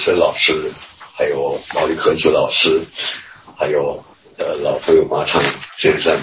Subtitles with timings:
[0.00, 0.72] 生老师，
[1.14, 2.82] 还有毛利克子老师，
[3.56, 4.02] 还有
[4.38, 5.42] 呃老朋友马场
[5.76, 6.18] 先生，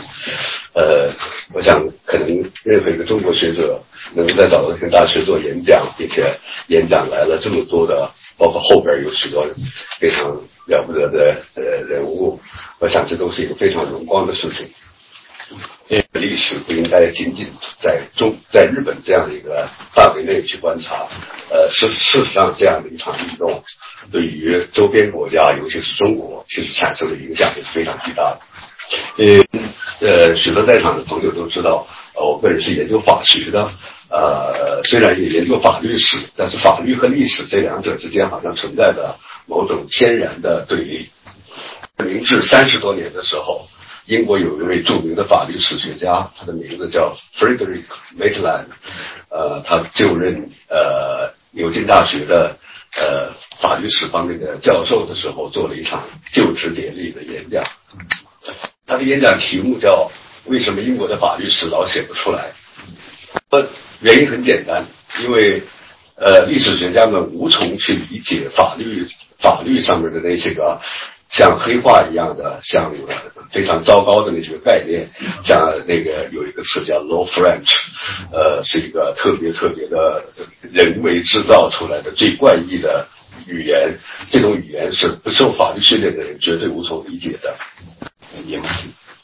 [0.73, 1.13] 呃，
[1.53, 2.27] 我想可能
[2.63, 3.79] 任何一个中国学者
[4.13, 6.35] 能够在早稻田大学做演讲，并且
[6.67, 9.47] 演讲来了这么多的，包括后边有许多
[9.99, 10.35] 非常
[10.65, 12.39] 了不得的呃人物，
[12.79, 14.67] 我想这都是一个非常荣光的事情。
[15.89, 17.47] 这个历史不应该仅仅
[17.79, 21.07] 在中在日本这样的一个范围内去观察，
[21.49, 23.63] 呃，事事实上这样的一场运动，
[24.11, 28.39] 对于周边国家，尤其是中国，其实产生的影响也是非常巨大的。
[29.17, 33.71] 呃，呃，许多在场的朋友都知道，呃，我个人是研究法学的，
[34.09, 41.09] 呃，虽然也研究法律史，但是法律和历史这两者之间好像存在着某种天然的对立。
[42.03, 43.69] 明治三十多年的时候。
[44.07, 47.83] 英国有一位著名的法律史学家，他的名字叫 Frederick
[48.17, 48.67] Maitland，
[49.29, 52.55] 呃，他就任呃牛津大学的
[52.95, 57.65] 呃法律史方面的教授的时候，做了一场就职典礼的演讲。
[58.85, 60.09] 他的演讲题目叫
[60.47, 62.53] “为什么英国的法律史老写不出来？”
[63.51, 63.67] 呃，
[63.99, 64.85] 原因很简单，
[65.21, 65.63] 因为
[66.15, 69.05] 呃历史学家们无从去理解法律
[69.39, 70.79] 法律上面的那些个。
[71.29, 72.89] 像黑话一样的，像
[73.51, 75.07] 非常糟糕的那些个概念，
[75.43, 77.71] 像那个有一个词叫 Low French，
[78.31, 80.25] 呃，是一个特别特别的
[80.71, 83.07] 人为制造出来的最怪异的
[83.47, 83.97] 语言。
[84.29, 87.55] 这种语言是不受法律训练的人绝对无从理解的。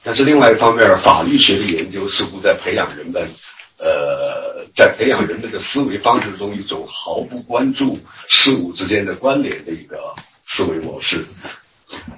[0.04, 3.30] 但是另外一方面，法律学的研究似乎在培养人们，
[3.78, 9.98] 呃，在培养人们的思维方式中一种毫不关注事物之间的关联的一个
[10.46, 11.26] 思维模式。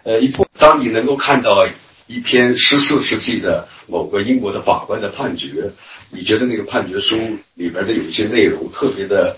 [0.03, 1.67] 呃，一部当你能够看到
[2.08, 5.72] 一篇十四世纪的某个英国的法官的判决，
[6.12, 7.16] 你觉得那个判决书
[7.56, 9.38] 里边的有一些内容特别的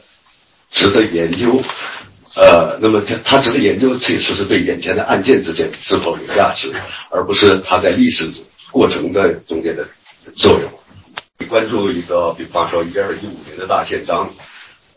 [0.70, 1.62] 值得研究，
[2.36, 6.74] 呃，那么它它值得研究其实是对眼前的案件之间是否有价值，
[7.10, 8.30] 而不是它在历史
[8.72, 9.88] 过程的中间的
[10.36, 10.70] 作用。
[11.40, 14.30] 你关注一个，比方说一二一五年的大宪章。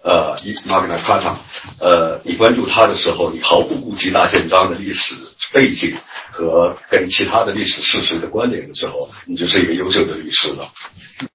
[0.02, 1.38] 呃，一马格纳卡塔，
[1.78, 5.14] 呃，你关注他的时候，你毫不顾及大宪章的历史
[5.52, 5.94] 背景
[6.30, 10.70] 和跟其他的历史事实的关联的时候，你就是一个优秀的律师了。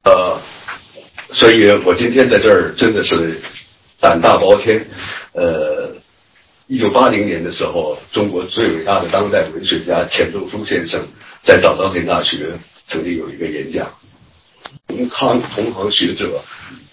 [0.04, 0.42] 呃，
[1.34, 3.40] 所以我今天在这儿真的是
[4.00, 4.86] 胆大包天。
[5.34, 5.92] 呃，
[6.68, 11.06] 一九八零年的时候，中国最伟大的当代文学家钱钟书先生
[11.44, 12.58] 在早稻田大学
[12.88, 13.88] 曾经有一个演讲，
[14.88, 16.42] 同康同行学者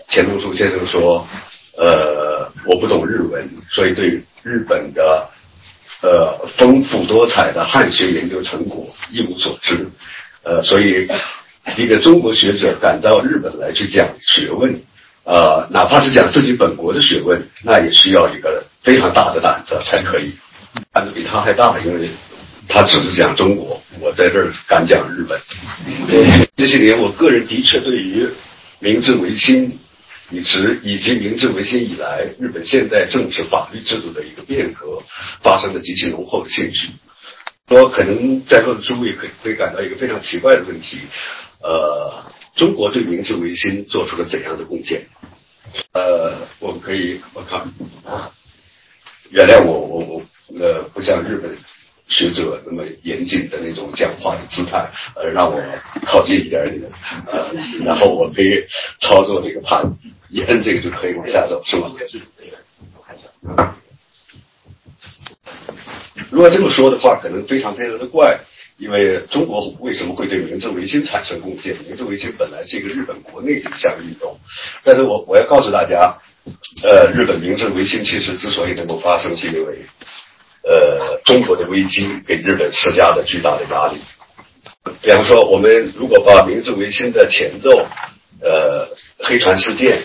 [0.08, 1.26] 钱钟书先生说。
[1.74, 5.26] 呃，我不懂日文，所以对日本的
[6.02, 9.88] 呃丰富多彩的汉学研究成果一无所知。
[10.44, 11.06] 呃，所以
[11.76, 14.80] 一个中国学者赶到日本来去讲学问，
[15.24, 20.32] 呃，哪怕是讲自己本国的学问，那也需要一个非常大的胆子才可以。
[20.92, 22.10] 胆子比他还大，因为
[22.68, 25.40] 他只是讲中国，我在这儿敢讲日本。
[26.56, 28.28] 这些年，我个人的确对于
[28.80, 29.78] 明治维新。
[30.32, 35.02] 以及以及明治维新以来日本现代政治法律制度的一个变革，
[35.42, 36.88] 发生了极其浓厚的兴趣。
[37.68, 40.98] 说可能在座的诸位可会感到一个非常奇怪的问题：
[41.62, 42.24] 呃，
[42.56, 45.02] 中国对明治维新做出了怎样的贡献？
[45.92, 47.72] 呃，我们可以我看，
[49.30, 50.22] 原谅我我我
[50.58, 51.56] 呃不像日本。
[52.08, 55.62] 学者那么严谨的那种讲话的姿态，呃，让我
[56.04, 56.90] 靠近一点点，
[57.26, 57.50] 呃，
[57.84, 58.62] 然后我可以
[59.00, 59.82] 操作这个盘，
[60.28, 61.90] 一摁这个就可以往下走，是吗？
[66.30, 68.38] 如果这么说的话，可能非常非常的怪，
[68.76, 71.74] 因为中国为什么会对明治维新产生贡献？
[71.86, 74.38] 明治维新本来是一个日本国内的一项运动，
[74.84, 76.18] 但是我我要告诉大家，
[76.82, 79.86] 呃，日本明治维新其实之所以能够发生，是因为。
[80.64, 83.98] 呃，中国的危机给日本施加了巨大的压力。
[85.00, 87.86] 比方说，我们如果把明治维新的前奏，
[88.40, 90.02] 呃，黑船事件，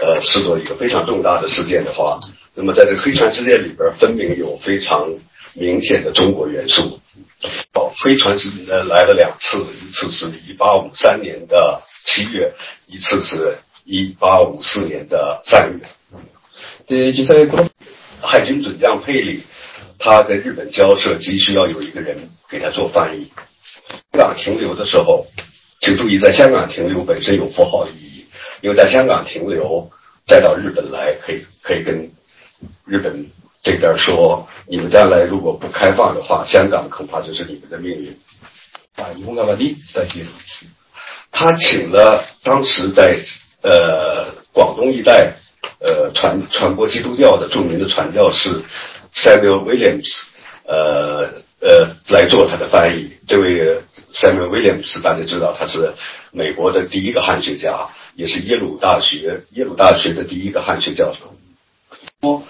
[0.00, 2.18] 呃，视作一个非常重大的事件的话，
[2.54, 5.08] 那么在这个黑船事件里边，分明有非常
[5.54, 7.00] 明显的中国元素。
[7.74, 12.52] 哦，黑船是呃来了两次，一次是一八五三年的七月，
[12.86, 15.86] 一次是一八五四年的三月。
[16.86, 17.46] 对，就在
[18.20, 19.42] 海军准将佩里。
[19.98, 23.30] 他跟日本交涉，急需要有一个人给他做翻译。
[24.12, 25.26] 香港停留的时候，
[25.80, 28.26] 请注意，在香港停留本身有符号意义，
[28.60, 29.90] 因为在香港停留，
[30.26, 32.10] 再到日本来，可以可以跟
[32.86, 33.26] 日本
[33.62, 38.16] 这边说，你们将来如果不开放的话，香港恐怕就是你们的命运。
[38.96, 40.28] 啊，日本側的在介入。
[41.30, 43.18] 他请了当时在
[43.62, 45.34] 呃广东一带
[45.80, 48.62] 呃传传播基督教的著名的传教士。
[49.22, 50.08] Samuel Williams，
[50.64, 51.28] 呃
[51.60, 53.10] 呃来做他的翻译。
[53.26, 53.80] 这位
[54.14, 55.92] Samuel Williams 大家知道他是
[56.32, 61.34] 美国的第一个汉学家，也是耶鲁大学耶鲁大学的第一个汉学教授。
[62.20, 62.42] 我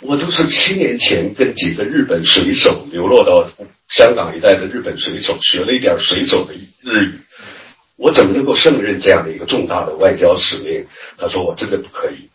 [0.00, 3.48] 我都是七年前跟几个日本水手流落到
[3.88, 7.20] 香港一带的日本水手学了一点水手的日语，
[7.96, 10.86] 我怎么能够胜任这样的一个重大的外交使命？
[11.18, 12.30] 他说我真的不可以，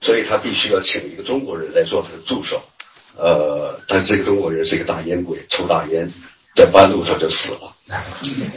[0.00, 2.62] 所以他必须要请一个中国人来做他的助手。
[3.16, 6.10] 呃，但这个中国人是一个大烟鬼，抽大烟，
[6.54, 7.74] 在半路上就死了。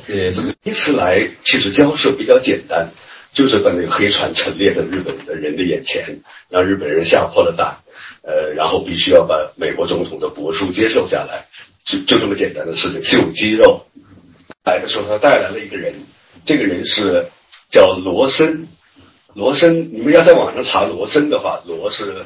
[0.07, 2.89] 呃，这个第一次来其实交涉比较简单，
[3.33, 6.19] 就是把那个黑船陈列在日本的人的眼前，
[6.49, 7.77] 让日本人吓破了胆。
[8.21, 11.47] 呃，然后必须要把美国总统的帛书接受下来，
[11.85, 13.85] 就就这么简单的事情，秀肌肉。
[14.65, 15.93] 来的时候，他带来了一个人，
[16.45, 17.27] 这个人是
[17.71, 18.67] 叫罗森。
[19.33, 22.25] 罗森，你们要在网上查罗森的话，罗是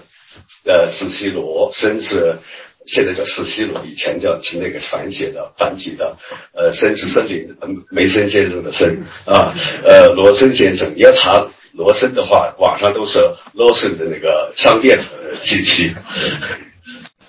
[0.66, 2.38] 呃斯西罗，森是
[2.86, 6.18] 现在叫斯西罗，以前叫是那个繁写的繁体的，
[6.54, 7.56] 呃，森是森林
[7.90, 9.54] 梅森先生的森啊，
[9.84, 11.48] 呃，罗森先生，你要查。
[11.76, 13.18] 罗森的话，网上都是
[13.54, 15.92] 罗森的那个商店的信息。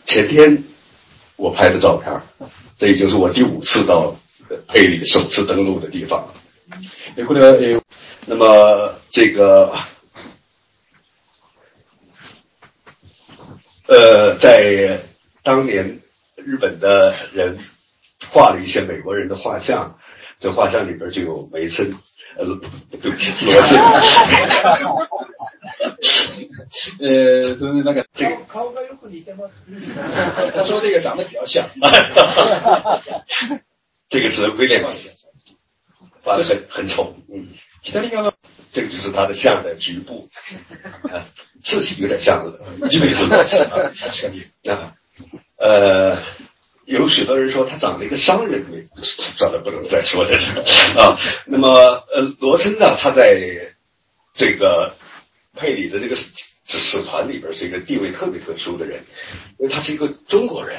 [0.04, 0.62] 前天
[1.36, 2.20] 我拍的照片，
[2.78, 4.14] 这已经是我第五次到
[4.68, 6.34] 佩里首次登陆的地方了。
[8.26, 9.72] 那么这个，
[13.86, 15.00] 呃，在
[15.42, 16.00] 当年
[16.36, 17.58] 日本的人
[18.30, 19.98] 画了一些美国人的画像，
[20.40, 21.94] 这画像里边就有梅森。
[22.36, 22.44] 呃，
[23.00, 23.78] 对不起，罗森。
[27.00, 28.36] 呃，就是那个这个。
[30.52, 31.68] 他说这个长得比较像。
[34.08, 35.10] 这个是威廉姆斯，
[36.22, 37.14] 画的很很丑。
[37.32, 37.46] 嗯。
[38.74, 40.28] 这个就是他的像的局部
[41.04, 41.24] 啊，
[41.62, 42.44] 字体有点像
[42.90, 43.24] 基本是
[44.70, 44.92] 啊，
[45.56, 46.18] 呃。
[46.86, 48.86] 有许多人说他长了一个商人味，
[49.38, 50.50] 算了，不能再说这是
[50.98, 51.18] 啊。
[51.46, 51.66] 那么，
[52.12, 53.40] 呃，罗森呢，他在
[54.34, 54.94] 这个
[55.56, 56.14] 佩里的这个
[56.66, 59.02] 使团里边是一个地位特别特殊的人，
[59.56, 60.76] 因为他是一个中国人。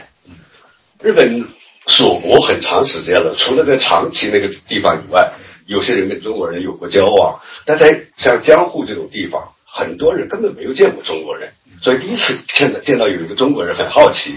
[1.01, 1.43] 日本
[1.87, 5.33] 锁国很长时间了，除了在长崎那个地方以外，
[5.65, 11.51] 有些人跟中国人有过交往，但在像江户这种地方，很多人根本没有见过中国人，
[11.81, 14.35] 所以第一次见到见到有一个中国人，很好奇。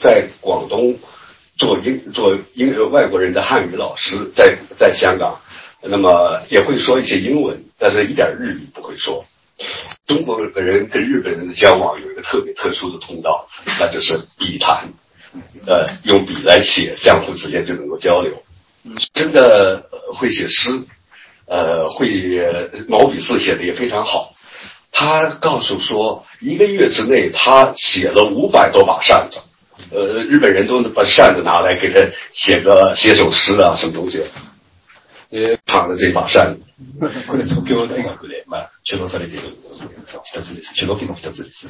[0.00, 0.98] 在广东
[1.56, 5.40] 做英做英外国人的汉语老师，在在香港，
[5.82, 9.24] 那么也会说一些英文，但是一点日语不会说。
[10.06, 10.52] 中国人
[10.88, 13.48] 跟日本人的交往有一个特别特殊的通道，
[13.80, 14.88] 那就是笔谈，
[15.66, 18.42] 呃，用笔来写，相互之间就能够交流。
[19.14, 20.69] 真的会写诗，
[21.45, 22.07] 呃，会
[22.87, 24.33] 毛笔字写的也非常好。
[24.91, 29.39] 他告诉说，一个月之内他写了五百多把扇子。
[29.91, 31.99] 呃，日本人都把扇子拿来给他
[32.33, 34.21] 写个写首诗啊，什么东西？
[35.31, 36.61] 呃，躺着这把扇子。
[37.27, 39.55] これ東京大学でまあ主導されている
[40.25, 40.73] 一つです。
[40.75, 41.67] 主導の一つです。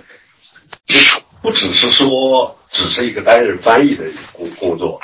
[1.42, 5.00] 不只是说只是一个担任翻译的工工作，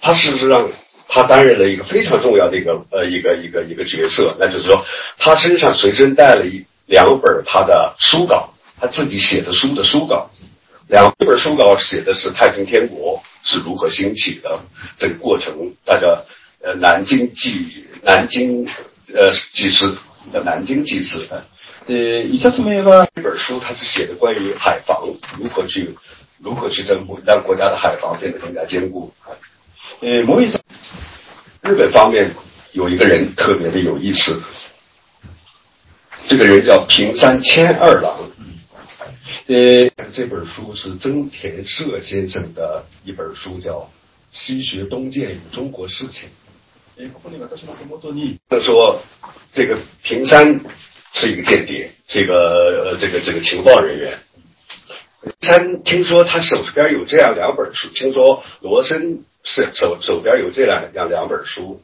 [0.00, 0.68] 他事实上
[1.07, 4.85] 他担任了一个非常重要的一个呃一个一个一个角色，那就是说
[5.17, 10.29] 他身上随身带了一两本他的书稿，他自己写的书的书稿。
[10.87, 14.59] 两本书稿写的是太平天国是如何兴起的
[14.99, 16.21] 这个过程，大家
[16.61, 18.67] 呃南京记南京
[19.13, 19.95] 呃记事
[20.31, 21.27] 的南京记事
[21.87, 23.07] 呃以下子没有吧？
[23.15, 25.07] 这本书它是写的关于海防
[25.39, 25.95] 如何去
[26.39, 29.11] 如何去征服，让国家的海防变得更加坚固。
[30.01, 30.59] 呃，某一次
[31.61, 32.29] 日本方面
[32.73, 34.41] 有一个人特别的有意思，
[36.27, 38.19] 这个人叫平山千二郎。
[39.47, 43.79] 呃，这本书是增田社先生的一本书，叫
[44.31, 46.29] 《西学东渐与中国事情》。
[48.49, 49.01] 他说，
[49.53, 50.59] 这个平山
[51.13, 54.17] 是一个间谍，这个这个这个情报人员。
[55.41, 61.81] 山听说他手边有这样两本书，听说罗森是手手边有这样两两本书，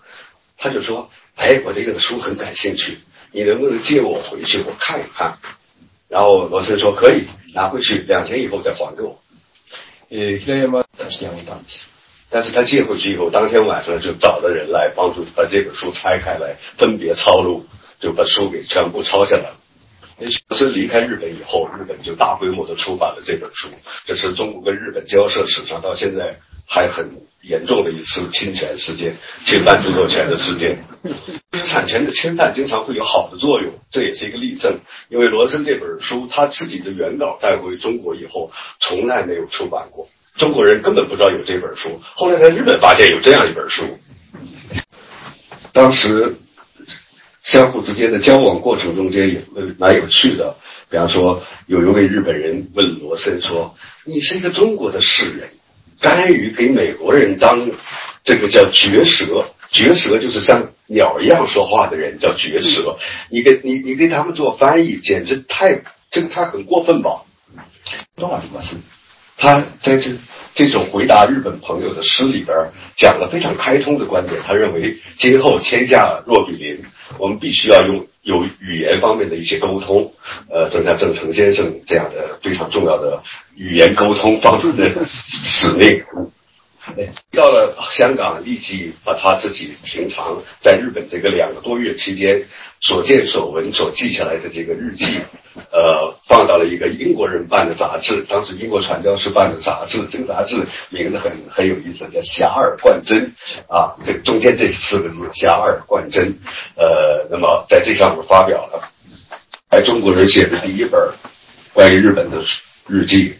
[0.58, 3.00] 他就说：“哎，我对这个书很感兴趣，
[3.32, 5.38] 你能不能借我回去，我看一看？”
[6.10, 9.20] 然后罗森说：“可以。”拿回去两天以后再还给我。
[10.08, 10.18] 呃，
[12.30, 17.66] 但是他借回去以后，当天晚上就找了人来帮助把这本书拆开来，分别抄录，
[18.00, 19.58] 就把书给全部抄下来了。
[20.50, 23.68] 罗森离开日本以后，日本就大规模的出版了这本书，
[24.06, 26.38] 这是中国跟日本交涉史上到现在
[26.68, 27.10] 还很
[27.42, 30.78] 严重的一次侵权事件，侵犯著作权的事件。
[31.52, 34.80] 知识产权的侵犯经常会有好的作用，这也是一个例证。
[35.10, 42.00] 因为罗森这本书他自己的原稿带回中国以后，从来没有出版过，中国人根本不知道有这本书。
[42.16, 43.84] 后来在日本发现有这样一本书，
[45.74, 46.36] 当时
[47.52, 49.44] 相互之间的交往过程中间也
[49.78, 50.56] 蛮有趣的。
[50.90, 53.76] 比方说，有一位日本人问罗森说
[54.08, 55.50] ：“你是一个中国的士人。”
[56.00, 57.70] 甘于给美国人当
[58.24, 62.98] 这个叫绝舌，绝舌就是像鸟一样说话的人叫绝舌。
[63.30, 67.24] 你给你你给他们做翻译，简直太这个他很过分吧？
[68.16, 68.78] 多少什么事？
[69.38, 70.12] 他在这
[70.54, 72.56] 这种回答日本朋友的诗里边
[72.98, 74.42] 讲了非常开通的观点。
[74.46, 76.84] 他认为今后天下若比邻，
[77.18, 80.14] 我们必须要用有语言方面的一些沟通。
[80.50, 83.24] 呃，正像郑成先生这样的非常重要的。
[83.56, 86.04] 语言沟通方面的使命，
[87.32, 92.44] 到了香港，立即把他自己平常在日本这个两个多月期间
[92.81, 95.21] 所见所闻所记下来的这个日记，
[95.73, 100.57] 呃，放到了一个英国人办的杂志，当时英国传教士办的杂志，这个杂志
[100.91, 103.33] 名字很很有意思，叫《遐迩贯真》
[103.75, 106.37] 啊，这中间这四个字“遐迩贯真”，
[106.77, 108.83] 呃，那么在这上面发表了，
[109.71, 111.01] 还中国人写的第一本
[111.73, 112.43] 关于日本的
[112.87, 113.35] 日记。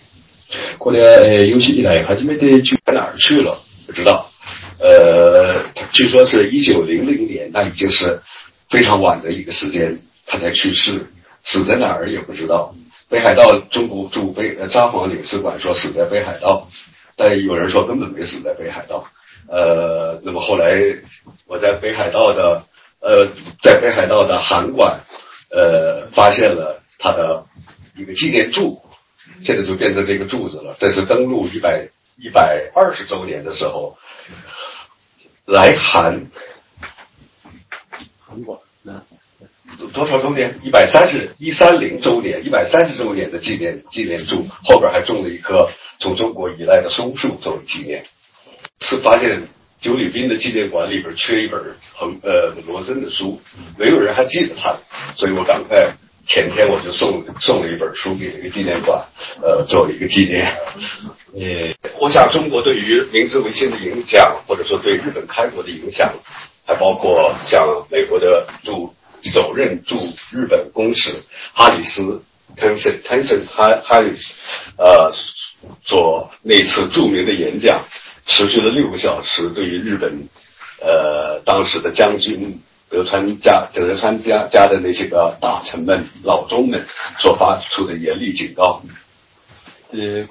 [0.79, 3.59] これは、えー、有史以来初めて去哪儿去了？
[3.87, 4.31] 不知道。
[4.79, 8.21] 呃，据说是一九零零年，那已经是
[8.72, 11.06] 非常晚的一个时间，他才去世。
[11.44, 12.74] 死在哪儿也不知道。
[13.10, 16.68] 北海道中国驻北呃札幌领事馆说死在北海道，
[17.18, 19.06] 但有人说根本没死在北海道。
[19.50, 20.80] 呃，那么后来
[21.48, 22.64] 我在北海道的
[23.02, 23.28] 呃
[23.64, 25.02] 在北海道的函馆
[25.50, 27.44] 呃发现了他的
[27.98, 28.82] 一个纪念柱。
[29.44, 30.76] 现在就变成这个柱子了。
[30.80, 33.98] 这是登陆一百一百二十周年的时候
[35.46, 36.28] 来函，
[38.32, 38.64] 韩国
[39.94, 40.58] 多少周年？
[40.64, 45.70] 一百三十一三零周年，一百三十周年的纪念纪念柱，后边还种了一棵
[46.00, 48.06] 从中国移来的松树作为纪念。
[48.80, 49.50] 是发现
[49.82, 51.62] 九里滨的纪念馆里边缺一本
[51.94, 53.42] 横呃罗森的书，
[53.78, 54.78] 没有人还记得他，
[55.18, 55.94] 所以我赶快。
[56.28, 59.04] 前天我就送送了一本书给这个纪念馆，
[59.42, 60.46] 呃，作为一个纪念。
[61.34, 66.14] 呃，我想中国对于明治维新的影响，或者说对日本开国的影响，
[66.72, 69.98] 还包括像美国的驻首任驻
[70.32, 71.22] 日本公使
[71.54, 72.24] 哈里斯
[72.56, 74.30] （Tenson Tenson Harris）
[74.78, 75.14] 呃
[75.84, 77.84] 做那次著名的演讲，
[78.26, 80.30] 持续了六个小时，对于日本
[80.80, 82.62] 呃当时的将军。
[82.92, 86.86] 德川家德川家家的那些个大臣们、老中们
[87.20, 88.82] 所发出的严厉警告。
[89.92, 90.28] 呃，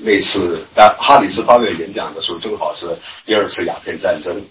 [0.00, 2.86] 那次当哈里斯发表演讲的时候，正好是
[3.24, 4.44] 第二次鸦片战争，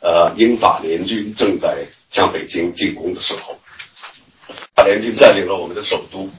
[0.00, 3.58] 呃，英法联军正在向北京进攻的时候，
[4.74, 6.30] 法联军占领了我们的首都，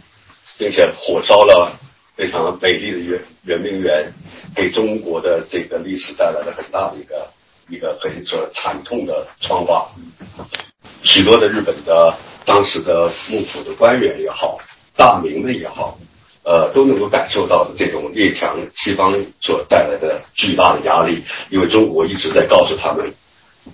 [0.58, 1.78] 并且火烧了
[2.16, 4.14] 非常美丽的圆圆明园，
[4.56, 7.28] 给中国的这个历史带来了很大的一个
[7.70, 9.90] 一个可以说惨痛的创伤。
[11.04, 14.58] 许多的日本的当时的幕府的官员也好，
[14.96, 15.98] 大名们也好，
[16.44, 23.14] 呃，都能够感受到这种列强西方所带来的巨大的压力，因为中国一直在告诉他们，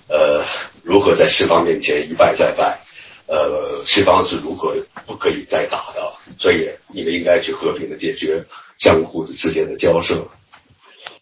[0.09, 0.45] 呃，
[0.83, 2.79] 如何在西方面前一败再败，
[3.27, 4.75] 呃，西方是如何
[5.05, 8.43] 不可以再打的，所以你们应该去和平的解决
[8.79, 10.27] 相互之间的交涉。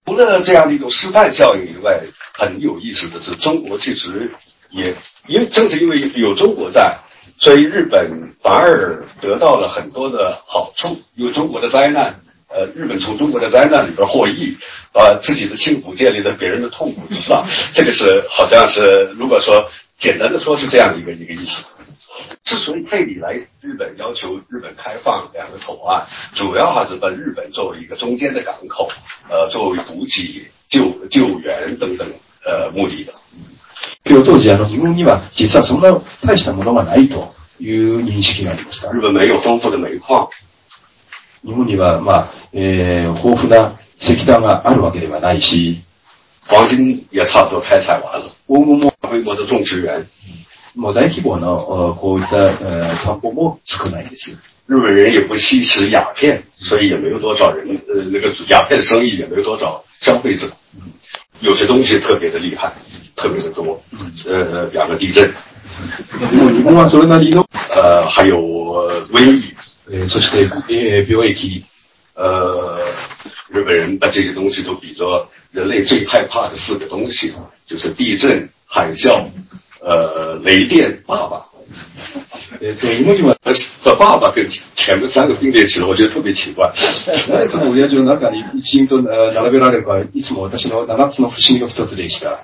[0.05, 2.01] 除了这样的一种示范效应以外，
[2.33, 4.31] 很有意思的是，中国其实。
[4.75, 4.95] 也
[5.27, 6.97] 因为正是因为有中国在，
[7.37, 10.97] 所以日本反而得到了很多的好处。
[11.13, 12.21] 有中国的灾难，
[12.52, 14.56] 呃，日本从中国的灾难里边获益，
[14.92, 17.46] 把自己的幸福建立在别人的痛苦之上。
[17.74, 21.64] 这个是好像是如果说简单的说是这样的一个一个意思。
[22.44, 28.90] 之所以佩里来日本要求日本开放两个口岸，主要还是把日本作为一个中间的港口，
[29.28, 32.08] 呃，作为补给、救救援等等
[32.44, 33.12] 呃目的的。
[34.04, 38.90] 今日当時あの日本には実はそんな大したものがないという認識がありました。
[38.90, 40.28] 日本没有丰富的煤矿。
[41.44, 45.80] 日本には、まあ、えー、豊富な石炭があるわけではないし、
[46.48, 48.30] 黄金也差不多开采完了。
[48.46, 50.06] 黄金も规模的种植园。
[50.74, 54.30] もう大規模のこういった、えー、田んぼも少ないです。
[54.68, 60.46] 日本人也不吸食鸦片，所以也没有多少人，呃，那个鸦片生意也没有多少消费者。
[61.40, 62.72] 有些东西特别的厉害，
[63.16, 63.80] 特别的多。
[64.26, 65.32] 呃，两个地震。
[67.70, 68.36] 呃，还有
[69.10, 69.51] 瘟疫。
[69.90, 71.64] 呃，そして、え病疫。
[72.14, 72.80] 呃，
[73.52, 77.32] 日本人把这些东西都比作人类最害怕的四个东西，
[77.66, 79.28] 就是地震、海啸、
[79.80, 81.44] 呃雷电、爸爸。
[82.60, 83.36] えっ、と、今には、
[83.84, 86.72] 把爸爸跟前面三个并列起来，我觉得特别奇怪。
[87.28, 92.40] なぜその親父の中に一員とえー並べられるか、いつも私の7つの不思議の一つでした。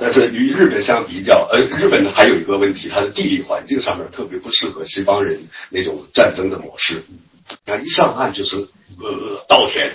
[0.00, 7.02] 但是与日本相比较，呃，日本还有一个问题，它的地理环境上面特别不适合西方人那种战争的模式。
[7.66, 9.92] 那一上岸就是呃稻田，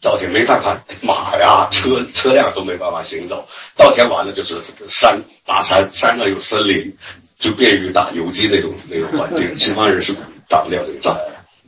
[0.00, 3.48] 稻田没办法，马呀、车车辆都没办法行走。
[3.76, 6.94] 稻田完了就是山大山，山上有森林，
[7.38, 9.58] 就便于打游击那种那种环境。
[9.58, 10.14] 西方人是
[10.48, 11.18] 打不了这个仗。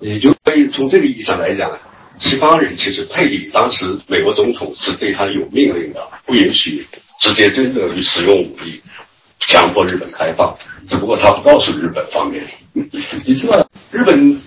[0.00, 1.78] えー就所以从这个意义上来讲，
[2.18, 6.86] 西方人其实佩里当时美国总统是对他有命令的，不允许
[7.22, 8.82] 直接真正于使用武力，
[9.46, 10.58] 强迫日本开放。
[10.88, 12.44] 只不过他不告诉日本方面。
[13.24, 14.42] 你知道、日本，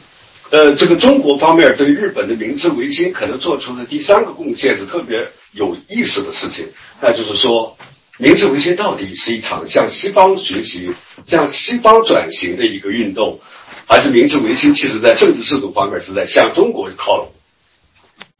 [0.50, 6.67] 呃，这个中国方面对日本的明治维新可能做出的第三个贡献是特别有意思的事情，
[7.00, 7.77] 那就是说，
[8.17, 10.91] 明治维新到底是一场向西方学习、
[11.25, 13.39] 向西方转型的一个运动，
[13.88, 17.32] 还是明治维新其实在政治制度方面是在向中国靠拢？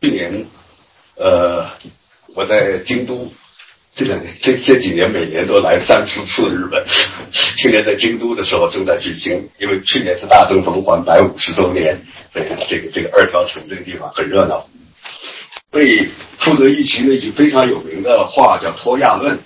[0.02, 0.46] 去年，
[1.16, 1.70] 呃，
[2.36, 3.32] 我在京都。
[3.96, 6.86] 这两年，这这几年每年都来三四次日本。
[7.32, 11.98] 去年在京都的时候正在举行，因为去年是大政奉还百五十周年，
[12.34, 14.68] 所以这个这个二条城这个地方很热闹。
[15.72, 16.10] 被
[16.40, 19.40] 负责一席那句非常有名的话叫“脱亚论”，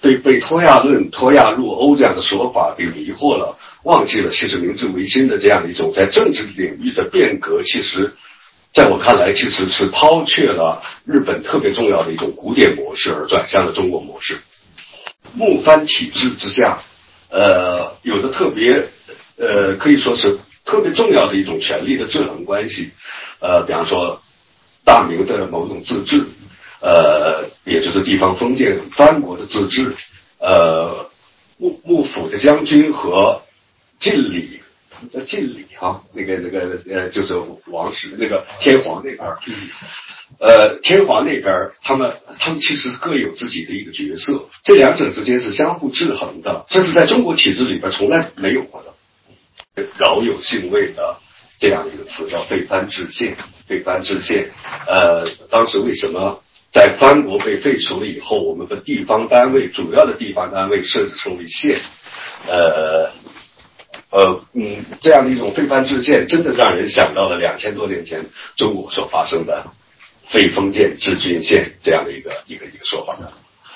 [0.00, 8.14] 被被“脱亚论”“脱亚入欧”这样的说法给迷惑了，忘记了其实明治维新的这样一种在政治领域的变革，其实
[8.76, 14.38] 在我看来其实是抛却了日本特别重要的一种古典模式，而转向了中国模式。
[15.32, 16.82] 幕藩体制之下，
[17.30, 18.86] 呃，有着特别
[19.38, 22.90] 呃可以说是特别重要的一种权力的制衡关系，
[23.40, 24.20] 呃，比方说
[24.84, 26.22] 大明的某种自治，
[26.82, 29.96] 呃，也就是地方封建藩国的自治，
[30.38, 31.08] 呃，
[31.56, 33.40] 幕幕府的将军和
[33.98, 34.60] 晋礼。
[35.12, 37.34] 叫晋礼哈，那个那个呃，就是
[37.66, 39.38] 王室那个天皇那边儿，
[40.38, 51.16] 呃，天皇那边儿，他们他们其实各有自己的一个角色，这两者之间是相互制衡的，这是在中国体制里边从来没有过的，饶有兴味的
[51.58, 54.50] 这样一个词叫废藩置县，废藩置县，
[54.86, 61.78] 呃，当时为什么在藩国被废除了以后，我们的地方单位主要的地方单位设置成为县，
[62.48, 63.10] 呃。
[64.16, 68.24] 呃，嗯，这样的一种废藩制宪，真的让人想到了两千多年前
[68.56, 69.66] 中国所发生的
[70.30, 73.18] 废封建置郡县这样的一个一个一个说法。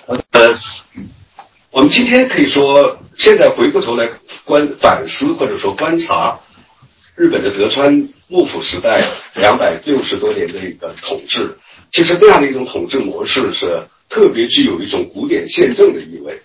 [0.07, 0.59] 呃，
[1.71, 4.09] 我们今天可以说，现在回过头来
[4.47, 6.41] 观反思或者说观察
[7.17, 11.59] 日本的德川幕府时代两百六十多年的一个统治，
[11.93, 16.41] 其实这样的一种统治模式是特别具有一种古典宪政的意味。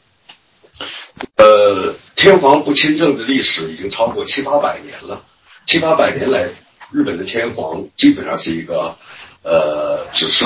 [1.37, 5.23] 呃，天皇不亲政的历史已经超过七八百年了。
[5.65, 6.49] 七八百年来，
[6.91, 8.95] 日本的天皇基本上是一个，
[9.43, 10.45] 呃，只是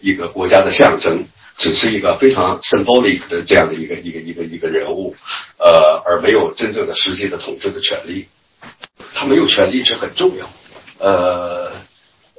[0.00, 1.24] 一个国家的象征，
[1.56, 5.14] 只是一个非常 symbolic 的这样的一个一个一个一个人物，
[5.58, 8.26] 呃，而没有真正的实际的统治的权利。
[9.14, 10.50] 他没有权利，这很重要。
[10.98, 11.70] 呃，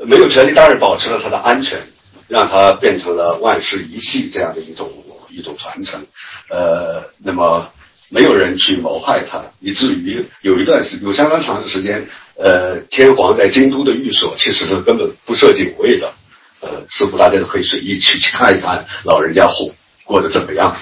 [0.05, 1.81] 没有权利当然保持了他的安全，
[2.27, 4.91] 让他变成了万世一系这样的一种
[5.29, 6.05] 一种传承。
[6.49, 7.71] 呃，那么
[8.09, 16.11] 没有人去谋害他，以至于有一段时有相当长的时间，呃，天皇在京都的寓所其实是根本不设警卫的，
[16.61, 19.71] 呃，似乎大家都可以随意去去看一看老人家活
[20.05, 20.75] 过得怎么样。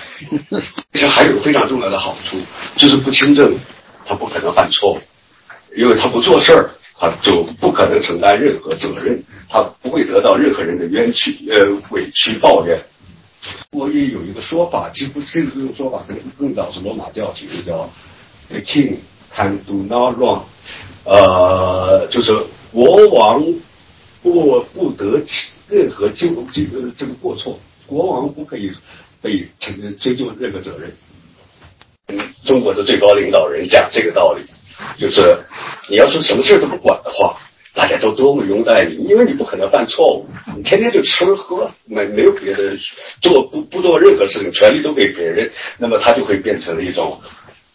[0.93, 2.37] 其实还有非常重要的好处，
[2.77, 3.57] 就是不亲政，
[4.05, 5.01] 他不可能犯错误，
[5.75, 12.79] 因为他不做事儿，他就不可能承担任何责任，他不会得到任何人的冤屈、呃委屈、抱怨。
[13.71, 17.89] 我也有一个说法，几乎这种说法可能更早是罗马教其实叫
[18.49, 18.97] ，A king
[19.35, 20.41] can do no wrong”，
[21.05, 22.33] 呃，就是
[22.71, 23.45] 国王
[24.23, 25.21] 不不得
[25.69, 28.71] 任何纠这个这个过错，国王不可以
[29.21, 30.91] 被承认追究任何责任。
[32.43, 34.43] 中国的最高领导人讲这个道理，
[34.97, 35.39] 就是
[35.89, 37.37] 你要是什么事都不管的话。
[37.77, 42.75] 大家都多么拥戴你，因为你不可能犯错误，你天天就吃喝，没没有别的，
[43.21, 47.21] 做不不做任何事情，权利都给别人，那么他就会变成了一种，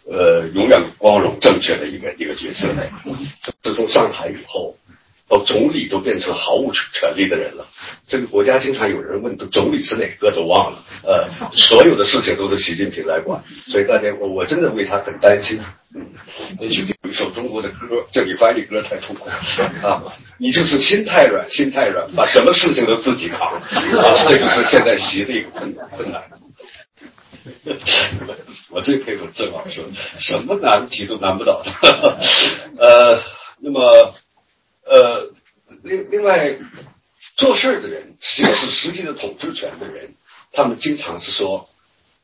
[0.05, 2.67] 呃，永远光荣正确的一个一个角色。
[3.61, 4.75] 自从上台以后，
[5.33, 7.65] 到总理都变成毫无权力的人了。
[8.07, 10.83] 这个国家经常有人问，总理是哪个都忘了。
[11.03, 15.59] 呃，所有的事情都是习近平来管，所以大家我我真的为他很担心。
[15.95, 16.05] 嗯，
[16.59, 19.27] 也许有一首中国的歌，叫《你翻译歌太痛苦
[19.85, 20.03] 啊！
[20.39, 23.61] 你就是心太软，心太软，把什么事情都自己扛啊！
[24.27, 26.21] 这就是现在习的一个困难困难。
[28.69, 29.83] 我最佩服郑老师，
[30.17, 31.71] 什么难题都难不倒他。
[32.79, 33.21] 呃，
[33.61, 34.13] 那么
[34.85, 35.29] 呃，
[35.83, 36.57] 另另外，
[37.37, 40.15] 做事的人，行使实际的统治权的人，
[40.51, 41.67] 他们经常是说，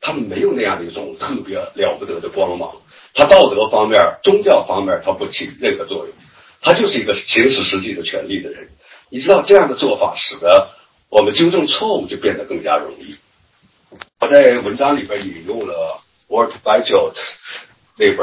[0.02, 2.76] 他们没有那样的一种特别了不得的光芒。
[3.14, 6.14] 他道德方面、宗教方面，他不起任何作用，
[6.62, 8.70] 他就是一个行使实际的权利的人。
[9.10, 10.70] 你知道这样的做法，使得
[11.10, 13.18] 我们纠正错误就变得更加容易。
[14.20, 17.14] 我在文章里边引用了 Walt Bajot
[17.98, 18.18] 那本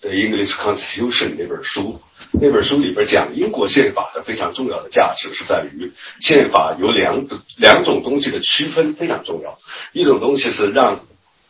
[0.00, 2.00] 的《English Constitution》那本书，
[2.40, 9.58] 那本书里边讲英国宪法的非常重要的价值是在于宪法有两两种东西的区分非常重要，
[9.92, 11.00] 一种东西是让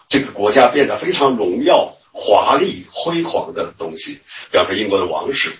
[0.08, 1.94] 这个国家变得非常荣耀。
[2.20, 4.18] 华丽辉煌的东西，
[4.50, 5.52] 比方说英国的王室，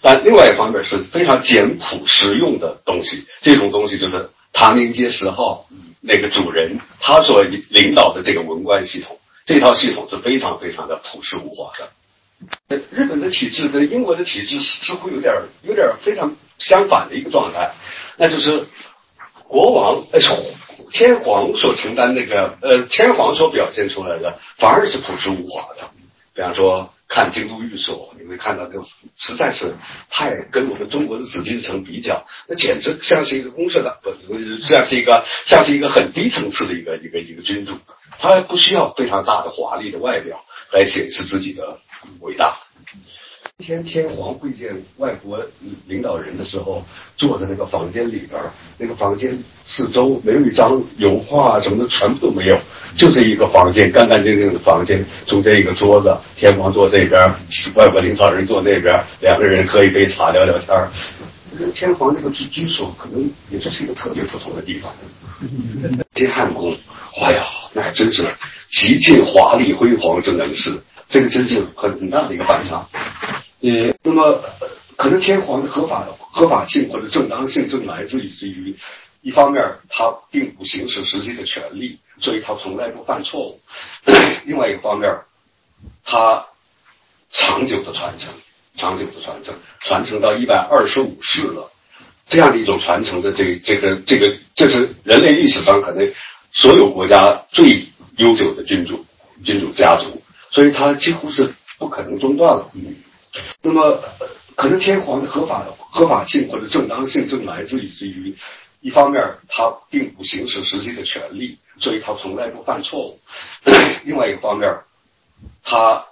[0.00, 3.26] 但另外一方面是非常简朴实用的东西。
[3.42, 5.66] 这种东西就是唐宁街十号
[6.00, 11.90] 那个主人他所领导的这个文官系统，这套系统是非常非常的朴实无华的。
[12.68, 17.72] 日本的体制跟英国的体制似乎有点有点非常相反的一个状态，
[18.16, 18.66] 那就是
[19.48, 20.20] 国王呃。
[20.92, 25.88] 天皇所承担那个呃，天皇所表现出来的反而是朴实无华的。
[26.34, 28.82] 比方说，看京都御所，你会看到那
[29.16, 29.76] 实在是
[30.10, 34.10] 太跟我们中国的紫禁城比较，那简直像是一个公社的，不
[34.64, 37.74] 像是一个像是一个很低层次的一个一个一个君主，
[38.18, 41.78] 他不需要非常大的华丽的外表来显示自己的
[42.20, 42.56] 伟大。
[43.58, 45.38] 天天皇会见外国
[45.86, 46.82] 领导人的时候，
[47.14, 48.42] 坐在那个房间里边，
[48.78, 52.58] 那个房间四周没有一张油画什么的，全部都没有，
[52.96, 57.22] 就这一个房间，干干净净的房间，中间一个桌子，天皇坐这边，
[57.76, 60.90] 外国领导人坐那边，两个人喝一杯茶聊聊天儿。
[61.74, 64.90] 天皇那个居居所可能也就是一个特别普通的地方。
[66.14, 66.74] 天汉宫，
[67.20, 68.26] 哎呀，那还真是
[68.70, 70.72] 极尽华丽辉煌之能事，
[71.10, 72.88] 这个真是很很大的一个反差。
[73.60, 74.42] 呃，那么
[74.96, 78.76] 可能天皇的合法合法性或者正当性正来自于于
[79.22, 83.60] 一方面，他并不行使实际的权利，所以他从来不犯错误；
[84.46, 85.14] 另外一个方面，
[86.04, 86.46] 他
[87.30, 88.32] 长久的传承，
[88.76, 91.70] 长久的传承，传承到一百二十五世了，
[92.28, 96.10] 这样的一种传承的这这个这个，这是人类历史上可能
[96.52, 97.84] 所有国家最
[98.16, 99.04] 悠久的君主
[99.44, 102.70] 君主家族，所以它几乎是不可能中断了。
[103.62, 104.02] 那么，
[104.56, 108.36] 可能天皇的合法合法性或者正当性正来自于于
[108.80, 113.18] 一方面，他并不行使实际的权利，所以他从来不犯错误；
[114.04, 114.74] 另外一个方面，
[115.62, 116.04] 他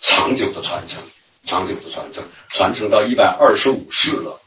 [0.00, 1.02] 长久的传承，
[1.46, 4.40] 长久的传承，传承到一百二十五世了，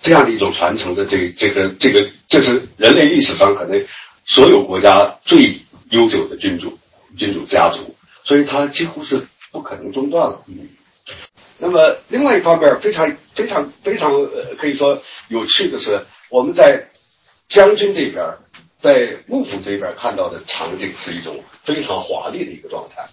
[0.00, 3.84] 这样的一种传承的这这个这个，这是人类历史上可能
[4.24, 6.78] 所有国家最悠久的君主
[7.18, 10.42] 君主家族，所以它几乎是不可能中断了。
[10.48, 10.68] 嗯
[11.58, 16.88] 那么，另外一方面非常非常非常呃，可以说有趣的是，我们在
[17.48, 18.38] 将军这边，
[18.82, 23.06] 在幕府这边看到的场景是一种非常华丽的一个状态。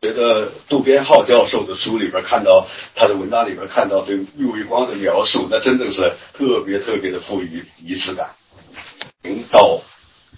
[0.00, 6.00] 觉得渡边浩教授的书里边看到他的文章里边看到对玉卫光的描述，那真的是
[6.34, 8.30] 特别特别的富于仪式感。
[9.50, 9.80] 到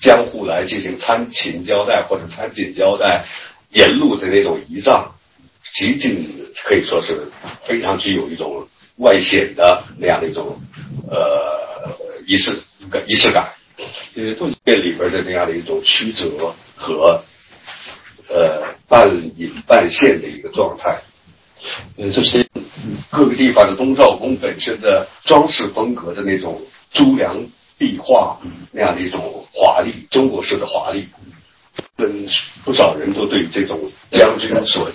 [0.00, 3.26] 江户来进行参勤交代或者参觐交代，
[3.70, 5.14] 沿路的那种仪仗。
[5.72, 6.26] 极尽
[6.64, 7.30] 可以说是
[7.64, 10.58] 非常具有一种外显的那样的一种
[11.08, 11.94] 呃
[12.26, 12.60] 仪式
[13.06, 13.52] 仪式感，
[14.16, 17.22] 呃，这里边的那样的一种曲折和
[18.28, 19.06] 呃半
[19.36, 20.98] 隐半现的一个状态，
[21.98, 22.44] 呃，这些
[23.10, 27.46] 各个地方的东照宫本身的装饰风格的那种朱梁
[27.78, 28.40] 壁画
[28.72, 31.06] 那样的一种华丽，中国式的华丽，
[32.00, 32.26] 跟
[32.64, 34.90] 不少人都对这种将军所。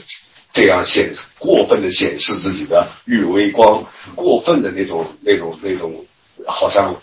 [0.51, 3.83] 这样显过分的显示自己的玉微光，
[4.15, 6.05] 过分的那种那种那种，
[6.47, 6.95] 好像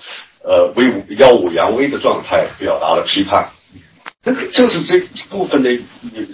[0.42, 3.50] 呃威武耀武扬威的状态，表达了批判。
[4.24, 5.68] 那正是这部分的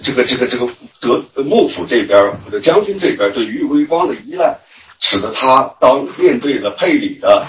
[0.01, 0.69] 这个这个这个
[1.01, 4.57] 德幕府这边或者将军这边对玉微光的依赖，
[5.01, 7.45] 使得他当面对了佩里的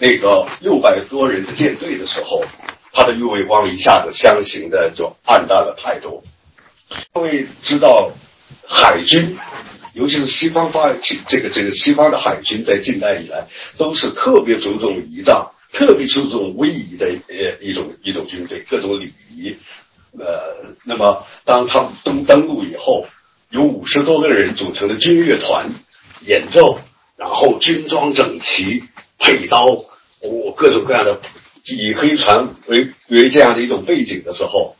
[0.00, 2.42] 那个六百多人的舰队的时候，
[2.96, 6.24] 他的玉微光一下子相形的就暗淡了太多。
[7.12, 8.12] 各位知道。
[8.68, 9.36] 海军
[9.94, 19.56] 尤其是西方发起这个这个西方的海军在近代以来都是特别注重仪仗，特别注重威仪的呃一种一种军队，各种礼仪。
[20.18, 23.06] 呃，那么当他们登登陆以后，
[23.50, 25.70] 有五十多个人组成的军乐团
[26.26, 26.80] 演奏，
[27.16, 28.82] 然后军装整齐，
[29.20, 31.20] 佩刀，哦，各种各样的
[31.66, 34.76] 以黑船为为这样的一种背景的时候，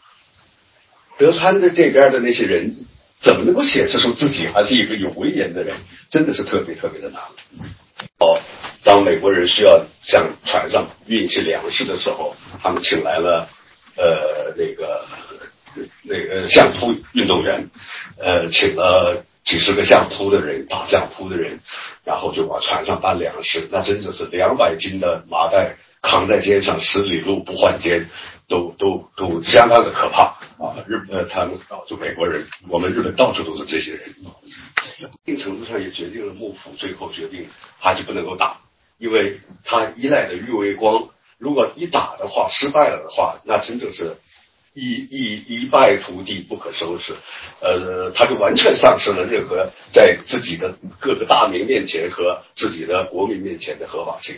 [1.18, 2.77] 德川的这边的那些人。
[3.18, 5.75] 怎么能够显示出自己还是一个有威严的人？
[6.11, 7.22] 真的是特别特别的难。
[8.18, 8.38] 哦，
[8.85, 13.49] 当美国人需要向船上运些粮食的时候，他们请来了
[13.96, 15.07] 呃那个
[16.03, 17.70] 那个相扑运动员，
[18.20, 21.59] 呃，请了几十个相扑的人，打相扑的人，
[22.05, 23.66] 然后就往船上搬粮食。
[23.72, 28.08] 那真的是两百斤的麻袋扛在肩上，十里路不换肩。
[28.48, 30.78] 都都都相当的可怕啊！
[30.86, 34.02] 日呃，他们到就美国人，我们日本到处都是这些人。
[35.24, 37.48] 一定程度上也决定了幕府最后决定
[37.80, 38.58] 还是不能够打，
[38.98, 44.14] 因为他依赖的玉为光，如果一打的话失败了的话，那真正是
[44.74, 47.16] 一一一败涂地，不可收拾。
[47.60, 54.36] 呃，他就完全丧失了任何在自己的各个大名面前和自己的国民面前的合法性。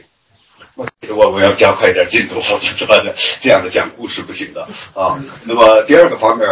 [0.79, 2.41] 我我要加快点进度，
[2.77, 4.63] 这样的这样的讲故事不行的
[4.95, 5.19] 啊。
[5.45, 6.47] 那么第二个方面，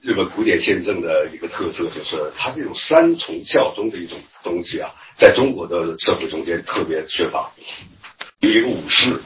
[0.00, 7.50] 日本古典宪政的一个特色就是，它这种三重效忠的一种东西啊，在中国的社会中间特别缺乏。
[8.38, 9.20] 有一个武士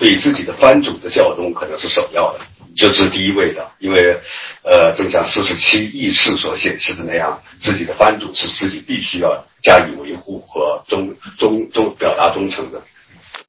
[0.00, 2.40] 对自己的藩主的效忠可能是首要的，
[2.76, 4.18] 这是第一位的，因为
[4.64, 12.82] 呃，正像四十七义士所显示的那样，自己的藩主是自己必须要加以维护和忠忠忠表达忠诚的。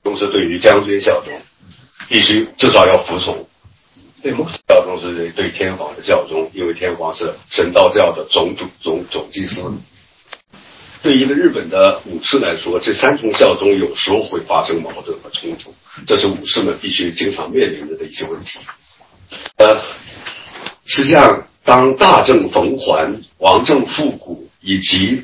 [0.04, 1.32] 同时，对于将军效忠，
[2.10, 3.48] 必须至少要服从。
[4.24, 9.64] 对效忠是对天皇的效忠，因为天皇是神道教的总主总总祭司。
[11.04, 15.74] 对一个日本的武士来说，这三重效忠有时候会发生矛盾和冲突，
[16.06, 18.60] 这是武士们必须经常面临着的一些问题。
[19.58, 19.82] 呃，
[20.86, 25.24] 实际上，当大政逢还、王政复古以及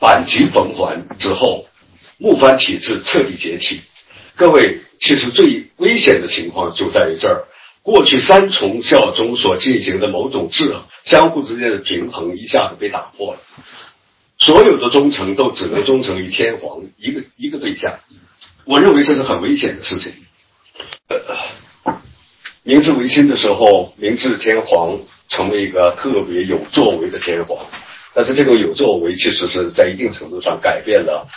[0.00, 1.67] 反击逢还之后。
[2.18, 3.80] 木藩体制彻底解体，
[4.36, 7.44] 各位，其实最危险的情况就在于这儿。
[7.82, 13.40] 过去三重效忠所进行的某种制衡，相互之间的平衡一下子被打破了。
[14.36, 17.98] 所有的忠诚都只能忠诚于天皇一个一个对象。
[18.64, 20.12] 我认为这是很危险的事情。
[21.08, 21.96] 呃，
[22.64, 27.66] 明治维新的时候，明治天皇成为一个特别有作为的天皇，
[28.12, 31.28] 但是这个有作为其实是在一定程度上改变了。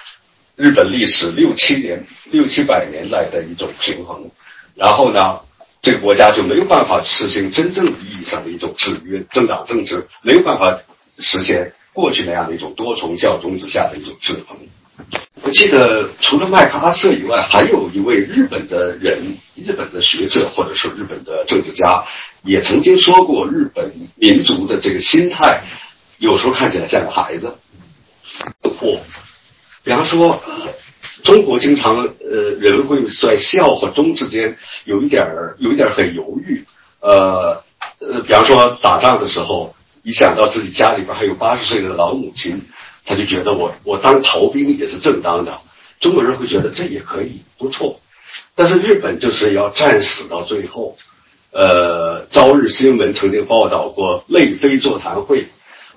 [0.62, 4.30] 日本历史六七年、六七百年来的一种平衡，
[4.76, 5.39] 然后呢，
[5.82, 10.80] 这个国家就没有办法实行真正意义上的一种制约，政党政治没有办法
[11.17, 14.56] 实现过去那样的一种多重效忠之下的一种制衡。
[15.41, 22.06] 我记得除了麦克阿瑟以外，还有一位日本的人、日本的学者或者说日本的政治家，
[22.43, 25.63] 也曾经说过，日本民族的这个心态
[26.19, 27.52] 有时候看起来像个孩子，
[28.62, 29.00] 不。
[29.84, 30.39] 比方说，
[31.24, 36.63] 中国经常呃，人会在孝和忠之间有一点儿，有一点儿很犹豫。
[37.00, 37.63] 呃
[38.00, 42.62] 呃，比方说打仗的时候，一想到自己家里边还有八十岁的老母亲，
[43.06, 45.60] 他就觉得我我当逃兵也是正当的。
[46.00, 48.00] 中国人会觉得这也可以不错，
[48.54, 50.96] 但是日本就是要战死到最后。
[51.52, 55.48] 呃，朝日新闻曾经报道过内飞座谈会，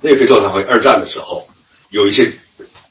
[0.01, 1.47] 内飞座谈会二战的时候
[1.90, 2.33] 有一些。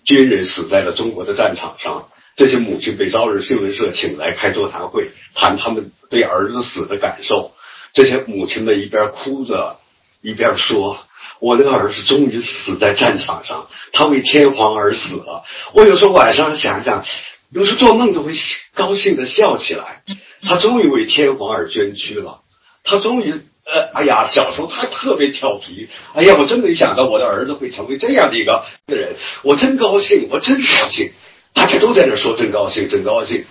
[0.06, 7.52] 军人死在了中国的战场上，这些母亲被朝日新闻社请来开座谈会，谈他们对儿子死的感受。
[7.94, 9.78] 这些母亲们一边哭着，
[10.22, 10.98] 一边说
[11.40, 17.04] ：“我那个儿子终于死在战场上，他为天皇而死了。”我有时候晚上想想，
[17.52, 18.34] 有时做梦都会
[18.74, 20.04] 高兴的笑起来。
[20.42, 22.42] 他终于为天皇而捐躯了，
[22.84, 23.36] 他终于。
[23.66, 25.88] 呃，哎呀，小时候他特别调皮。
[26.14, 31.12] 哎呀，我真没想到我的儿子会成为这样的一个人，我真高兴，我真高兴。
[31.54, 33.46] 大家都在那说真高兴，真高兴。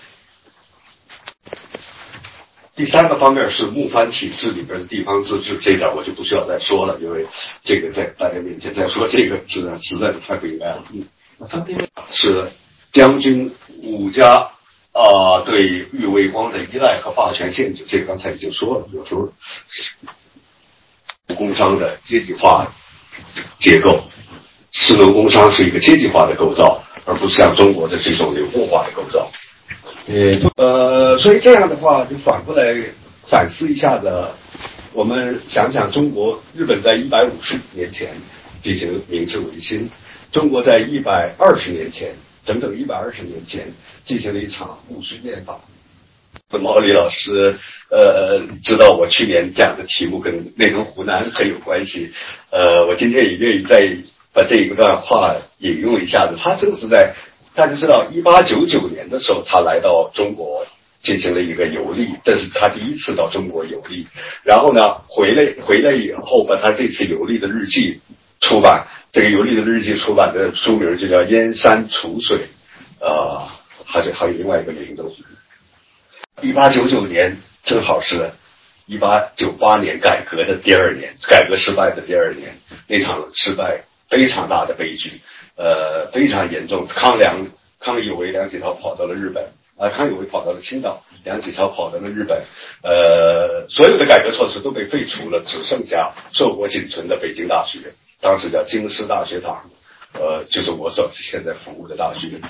[2.74, 7.26] 第三个方面是木藩体制里边的地方自治，这点我就不需要再说了，因为
[7.64, 10.84] 这个在大家面前再说这个实在实在是太不应该了。
[10.92, 11.06] 嗯，
[12.10, 12.50] 是
[12.92, 13.50] 将军
[13.82, 14.50] 武家。
[14.92, 18.86] 啊，对玉微光的依赖和霸权限制，这个刚才已经说了。
[18.92, 19.32] 有时候，
[21.34, 22.70] 工商的阶级化
[23.58, 24.02] 结构，
[24.70, 29.30] 士农工商是一个阶级化的构造，而不是像中国的这种流动化的构造。
[30.06, 32.74] 呃呃，所以这样的话，就反过来
[33.28, 34.10] 反思一下子，
[34.92, 38.14] 我们想想中国、日本在一百五十年前
[38.62, 39.88] 进行明治维新，
[40.30, 43.72] 中国在一百二十年前，整整一百二十年前
[44.04, 45.60] 进行了一场戊戌变法。
[46.60, 47.56] 毛李老师，
[47.90, 52.12] 呃，知道我去年讲的题目跟内蒙湖南很有关系，
[52.50, 53.96] 呃，我今天也愿意再
[54.34, 56.36] 把这一段话引用一下子。
[56.38, 57.14] 他正是在
[57.54, 60.66] 大家知道，一八九九年的时候，他来到中国
[61.02, 64.06] 进行了一个游历，这是他第一次到中国游历。
[64.42, 68.00] 然后呢，回来回来以后，把他这次游历的日记
[68.40, 68.86] 出版。
[69.10, 72.38] 这个游历的日记出版的书名就叫《燕山楚水》，
[73.00, 73.46] 呃，
[73.92, 75.04] 还是还有另外一个名字。
[76.40, 78.30] 一八九九年正好是
[78.86, 82.54] 一八九八年改革的第二年，改革失败的第二年，
[82.88, 85.20] 那场失败非常大的悲剧，
[85.56, 86.86] 呃，非常严重。
[86.88, 87.46] 康梁、
[87.80, 89.44] 康有为、梁启超跑到了日本，
[89.76, 92.42] 啊，康有为跑到了青岛，梁启超跑到了日本，
[92.82, 99.70] 呃，所有的改革措施都被废除了，只剩下硕果仅存的北京大学，当时叫京师大学堂，
[100.14, 102.40] 呃，就是我所现在服务的大学。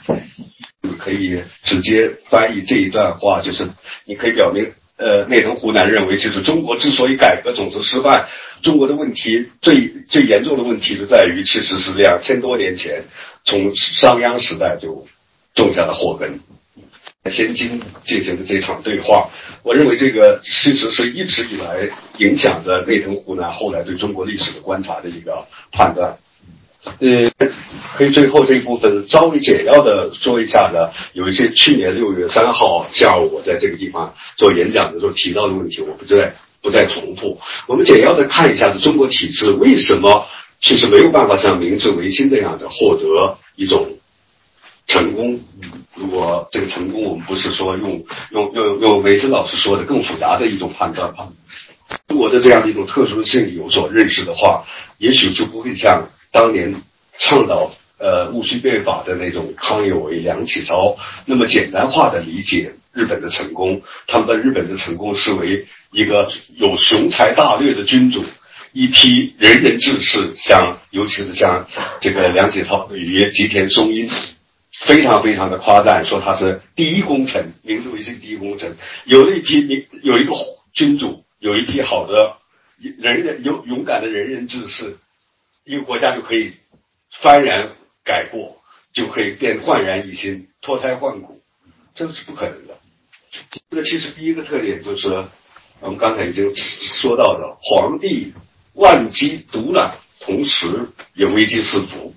[1.03, 3.69] 可以直接翻译这一段话，就是
[4.05, 8.29] 你可以表明，呃，内藤湖南认为，就是中国之所以改革总是失败，
[8.63, 13.03] 中国的问题最最严重的问题就在于，其实是两千多年前
[13.45, 15.07] 从商鞅时代就
[15.55, 16.39] 种下了祸根。
[17.25, 19.31] 在天津进行的这场对话，
[19.63, 21.89] 我认为这个其实是一直以来
[22.19, 26.17] 影响着内藤湖南后来对中国历史的观察的一个判断。
[26.85, 27.49] 呃，
[27.97, 37.41] 可以最后这一部分稍微简要的说一下呢，有一些去年六月三号下午我在这个地方做演讲的时候提到的问题，我不再不再重复。
[37.69, 40.27] 我们简要的看一下中国体制为什么
[40.61, 43.89] 其实没有办法像明治维新那样的获得一种
[44.89, 45.39] 成功。
[45.95, 51.29] 如果这个成功，我们不是说用用用用梅森老师说的更复杂的一种判断吧，
[52.09, 54.65] 中国的这样的一种特殊性有所认识的话，
[54.99, 56.09] 也许就不会像。
[56.33, 56.75] 当年
[57.19, 68.25] 倡导呃戊戌变法的那种康有为、梁启超，那么简单化的理解日本的成功，他们把日本的成功视为一个有雄才大略的君主，
[68.73, 71.69] 一批仁人志士，像尤其是像
[72.01, 74.09] 这个梁启超与吉田松阴，
[74.87, 78.75] 非常非常的夸赞，说他是第一功臣，明治维新第一功臣。
[79.05, 80.33] 有了一批明有一个
[80.73, 82.37] 君主，有一批好的
[82.99, 84.97] 仁人勇勇敢的仁人志士。
[85.65, 86.53] 一个国家就可以
[87.23, 87.73] 幡然
[88.05, 88.57] 改过，
[88.93, 91.41] 就可以变焕然一新、脱胎换骨，
[91.95, 92.79] 这是不可能的。
[93.71, 95.09] 这个其实第一个特点就是
[95.81, 98.33] 我们刚才已经说到的，皇帝
[98.75, 102.15] 万机独揽，同时也危机四伏。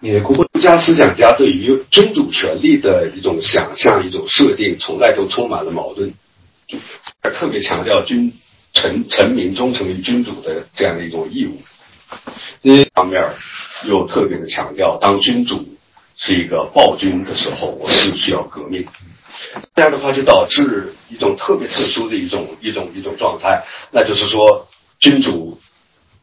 [0.00, 6.12] 也国家思想家对于君主权力的一种想象、一种设定，从来都充满了矛盾，
[7.22, 8.32] 而特别强调君
[8.74, 11.58] 臣臣民忠诚于君主的这样的一种义务。
[12.62, 13.34] 另一方面
[13.84, 15.76] 又特别的强调，当君主
[16.16, 18.86] 是一个暴君的时候，我是需要革命。
[19.74, 24.66] 这样的话就导致一种特别特殊的一种一种一种状态，那就是说，
[24.98, 25.58] 君主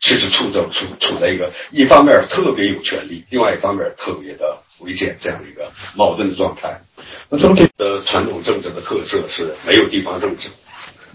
[0.01, 6.81] 其实处在处处在一个一方面特别有权利，另外一方面特别的危险这样一个矛盾的状态。
[7.29, 10.49] 那中国的传统政治的特色是没有地方政治，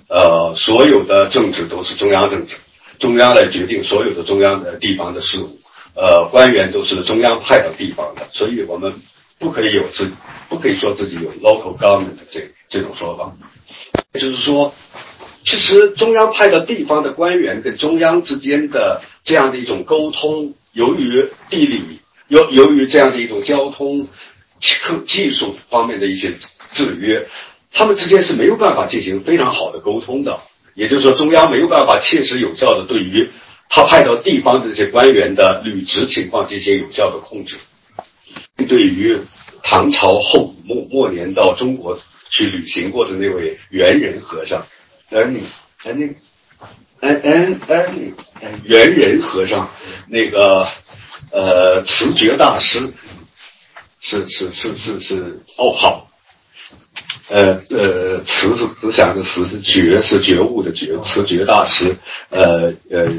[0.08, 2.56] 呃，所有的政治都是中央政治。
[2.98, 5.58] 中央来决定所有的中央的地方的事务，
[5.94, 8.92] 呃，官员都是中央派到地方的，所以我们
[9.38, 10.10] 不可以有自，
[10.48, 13.32] 不可以说自己有 local government 这这种说法。
[14.12, 14.74] 也就是说，
[15.44, 24.08] 其实中央派到地方的官员跟中央之间的这样的一种沟通，由于地理，由由于这样的一种交通、
[24.84, 26.32] 科技术方面的一些
[26.72, 27.26] 制约，
[27.72, 30.40] 他们之间是没有办法进行非常好的沟通的。
[30.78, 33.28] 也就是说，中央没有办法切实有效的对于
[33.68, 37.58] 他派到地方的这些官员的履职情况进行有效的控制。
[38.68, 39.18] 对于
[39.64, 41.98] 唐朝后末末年到中国
[42.30, 44.64] 去旅行过的那位猿人和尚，
[45.10, 45.42] 哎你
[45.82, 45.92] 哎
[47.00, 47.86] 那哎哎
[48.40, 49.68] 哎猿人和尚
[50.06, 50.68] 那个
[51.32, 52.92] 呃辞觉大师
[54.00, 56.07] 是是是是是哦好。
[57.30, 61.98] 呃呃，慈是慈祥的慈，是觉是觉悟的觉，慈觉大师，
[62.30, 63.12] 呃呃，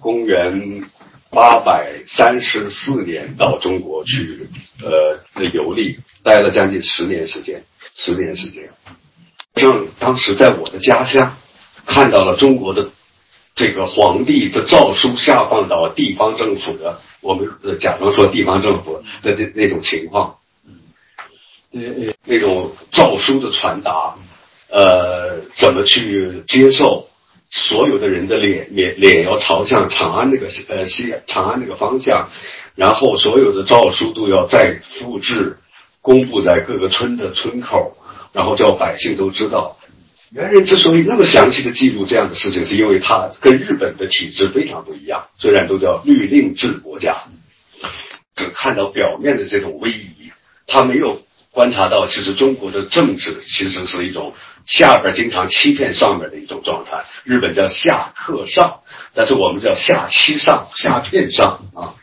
[0.00, 0.82] 公元
[1.30, 4.48] 八百三十四年到中国去
[4.82, 7.64] 呃游历，待了将近十年时间，
[7.96, 8.68] 十年时间。
[9.54, 11.36] 正当时在我的家乡，
[11.86, 12.90] 看到了中国的
[13.54, 17.48] 这个皇帝的诏书下放到地方政府的，我们
[17.80, 20.36] 假装说地方政府的那那种情况。
[21.80, 24.14] 呃呃，那种诏书的传达，
[24.70, 27.08] 呃，怎么去接受？
[27.50, 32.28] 所有的人的脸脸脸要朝向长安那个呃西长安那个方向，
[32.74, 35.56] 然后所有的诏书都要再复制，
[36.02, 37.96] 公布在各个村的村口，
[38.34, 39.78] 然后叫百姓都知道。
[40.32, 45.28] 猿人之所以那么详细的记录这样的事情，是因为他跟日本的体制非常不一样。
[45.38, 47.16] 虽然都叫律令制国家，
[48.34, 50.30] 只看到表面的这种威仪，
[50.66, 54.34] 他没有观察到，其实中国的政治其实是一种
[54.66, 57.04] 下边经常欺骗上面的一种状态。
[57.24, 58.80] 日本叫下克上，
[59.14, 61.94] 但是我们叫下欺上、下骗上啊。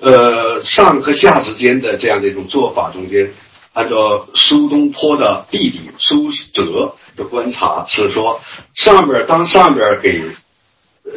[0.00, 3.32] 呃，上和下之间的这样的一种做法中间。
[3.72, 8.40] 按照苏东坡的弟弟苏辙的观察是说，
[8.74, 10.22] 上边当上边给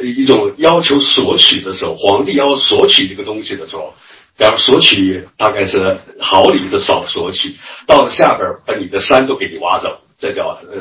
[0.00, 3.94] 一种要求索取的时候，皇帝要索取一个东西的时候，
[4.36, 7.56] 比方索取大概是毫厘的少索取，
[7.86, 10.78] 到了下边把你的山都给你挖走，这叫呃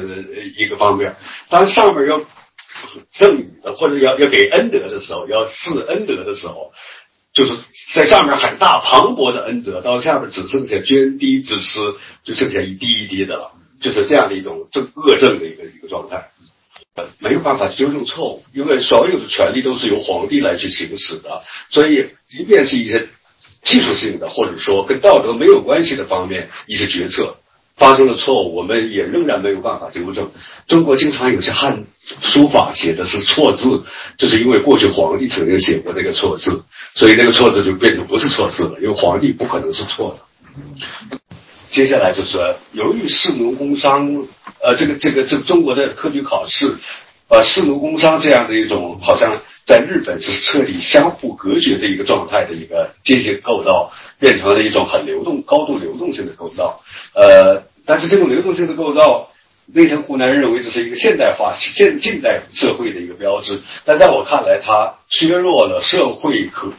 [0.57, 1.15] 一个方面。
[1.49, 2.21] 当上面要
[3.11, 6.71] 赠予的或者要要给恩德的时候，要赐恩德的时候。
[7.33, 7.53] 就是
[7.95, 11.95] 在上面很大磅礴的恩泽，到下面只剩下涓滴之施，
[12.25, 16.27] 就剩下一滴一滴的了，就是这样的一种正恶政的一个一个状态，
[16.93, 23.07] 呃，没有办法纠正错误，因为所有的权利都是由皇帝来去行使的，所以即便是一些
[23.63, 27.35] 技术性的或者说跟道德没有关系的方面一些决策。
[27.77, 30.29] 发生了错误，我们也仍然没有办法纠正。
[30.67, 31.83] 中国经常有些汉
[32.21, 33.83] 书法写的是错字，
[34.19, 38.75] 就是因为过去皇帝曾经写过那个错字，所以那个错字就变成不是错字了。
[38.79, 41.17] 因为皇帝不可能是错的。
[41.71, 42.37] 接下来就是
[42.73, 44.27] 由于士农工商，
[44.61, 46.75] 呃，这个这个这中国的科举考试，
[47.27, 49.33] 把士农工商这样的一种好像
[49.71, 56.81] 在日本是彻底相互隔绝的一个状态的一个阶级构造，变成了一种很流动、高度流动性的构造，
[57.15, 57.63] 呃。
[57.85, 59.29] 但是这种流动性的构造，
[59.67, 63.61] 内藤湖南认为这是一个现代化、现近代社会的一个标志。
[63.85, 66.73] 但在我看来，它削弱了社会和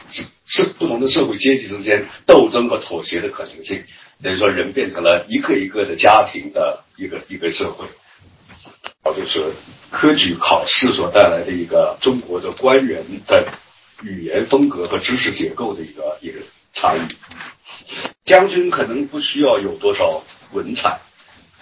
[0.45, 3.83] 社不同的社会阶级之间斗争和妥协的可能性。
[4.21, 7.87] 等于说，人变成了一个一个的家庭的一个一个社会。
[9.11, 9.51] 就是
[9.89, 13.47] 科举考试所带来的一个中国的官员的
[14.03, 16.39] 语言风格和知识结构的一个一个
[16.73, 17.01] 差异。
[18.23, 20.23] 将军可能不需要有多少。
[20.53, 20.99] 文采，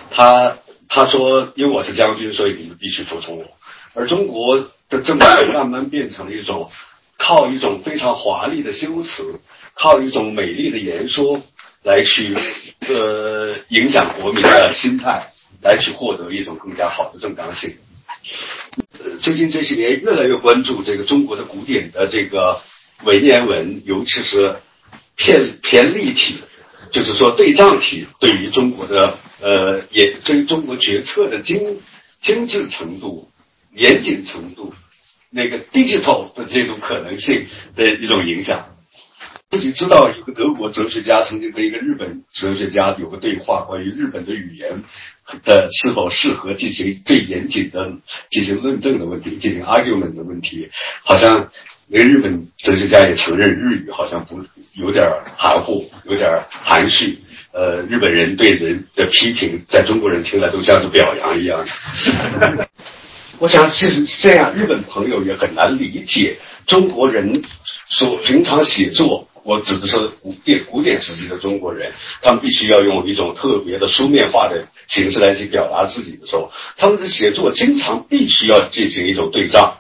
[0.10, 0.58] 他
[0.90, 3.46] 他说，因为我是将军，所以你们必须服从我。
[3.94, 6.70] 而中国的政治慢慢变成了一种
[7.18, 9.40] 靠一种非常华丽的修辞，
[9.76, 11.42] 靠一种美丽的言说
[11.84, 12.36] 来去
[12.90, 15.31] 呃影响国民的心态，
[15.62, 17.76] 来去获得一种更加好的正当性。
[19.00, 22.62] 呃，最近这些年越来越关注这个中国的古典的这个
[23.04, 24.58] 文言文，尤其是
[25.16, 26.42] 偏偏立体。
[26.92, 31.80] 就是说，对仗体对于中国的呃，也对于中国决策的精
[32.22, 33.30] 精致程度、
[33.74, 34.74] 严谨程度，
[35.30, 37.48] 那个 digital 的这种可能性
[37.78, 38.66] 的一种影响。
[39.52, 44.82] 自己知道，有个德国哲学家曾经跟一个日本哲学家有个对话，关于日本的语言
[45.44, 47.92] 的是否适合进行最严谨的
[48.30, 50.70] 进行论证的问题，进行 argument 的问题，
[51.04, 51.50] 好像。
[51.94, 54.42] 那日本哲学家也承认日语好像不
[54.76, 57.20] 有点含糊，有点含蓄。
[57.52, 61.68] 呃，日本人对人的批评，在中国人听来都像是表扬一样。
[63.40, 67.44] 我想，其实这样，日本朋友也很难理解中国人
[67.90, 69.28] 所平常写作。
[69.44, 79.78] 我指的是古典古典时期的中国人，他们必须要用一种特别的书面化的形式来去表达自己的时候，他们的写作经常必须要进行一种对仗。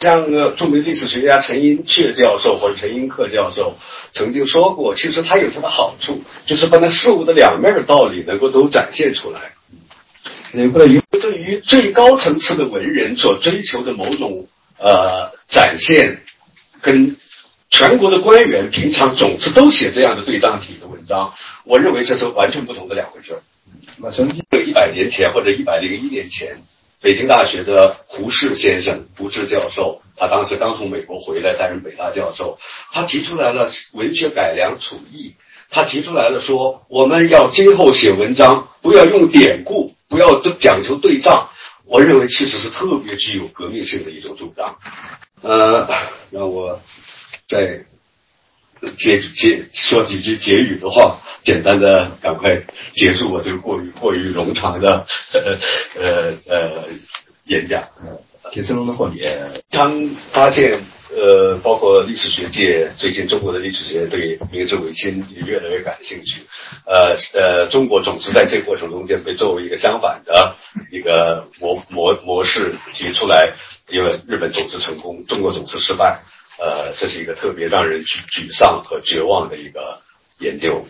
[0.00, 3.78] 像著名历史学家陈寅恪教授或者陈寅恪教授
[4.12, 9.52] 曾经说过，其实他有他的好处，就是把那事物的两面的道理能够都展现出来。
[10.52, 16.20] 对于对于最高层次的文人所追求的某种呃展现，
[16.82, 17.16] 跟
[17.72, 21.32] 全国的官员平常总是都写这样的对仗体的文章，
[21.64, 23.42] 我认为这是完全不同的两回事儿。
[23.96, 26.58] 那曾经一百年前或者一百零一年前。
[27.04, 32.60] 北京大学的胡适先生，胡适教授，他当时刚从美国回来，担任北大教授。
[32.92, 35.34] 他提出来了文学改良刍议，
[35.68, 41.50] 他提出来了说，我们要今后写文章不要用典故，不要都讲求对仗。
[41.86, 44.78] 我认为其实是特别具有革命性的一种主张。
[45.42, 45.88] 呃，
[46.30, 46.80] 让我
[47.52, 47.84] 再
[48.98, 51.20] 结结说几句结语的话。
[51.44, 52.62] 简单的，赶快
[52.94, 55.04] 结束我这个过于过于冗长的
[55.98, 56.84] 呃呃
[57.46, 57.82] 演讲。
[58.52, 60.80] 铁丝龙的后面，当发现
[61.10, 66.42] 呃，包括历史学界，最近中国的历史学对明治维新也越来越感兴趣。
[66.86, 70.54] 呃呃，中国总是在这个过程中间被作为一个相反的
[70.92, 73.52] 一个模模模式提出来，
[73.88, 76.20] 因为日本总是成功，中国总是失败。
[76.58, 80.00] 呃，这是一个特别让人沮沮丧和绝望的一个
[80.38, 80.84] 研究。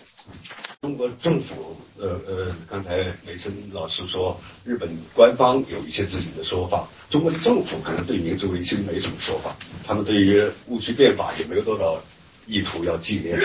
[0.80, 9.56] 中国政府，呃呃，刚才梅森老师说，日本官方有一些自己的说法，中国的政府可能对民族维新没什么说法，
[9.86, 12.02] 他们对于戊戌变法也没有多少
[12.46, 13.38] 意图要纪念。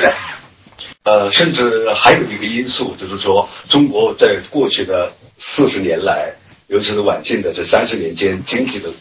[1.03, 6.33] 呃，甚至还有一个因素，就是说，中国在过去的四十年来，
[6.67, 8.91] 尤其是晚近的这三十年间，经济的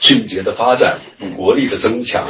[0.00, 1.00] 迅捷的发展，
[1.36, 2.28] 国力的增强，